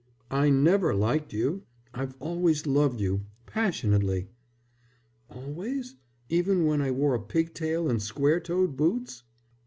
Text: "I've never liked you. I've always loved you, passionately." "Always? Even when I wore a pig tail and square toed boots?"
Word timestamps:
"I've 0.31 0.53
never 0.53 0.95
liked 0.95 1.31
you. 1.31 1.61
I've 1.93 2.15
always 2.19 2.65
loved 2.65 2.99
you, 2.99 3.25
passionately." 3.45 4.29
"Always? 5.29 5.93
Even 6.27 6.65
when 6.65 6.81
I 6.81 6.89
wore 6.89 7.13
a 7.13 7.21
pig 7.21 7.53
tail 7.53 7.87
and 7.87 8.01
square 8.01 8.39
toed 8.39 8.75
boots?" 8.75 9.21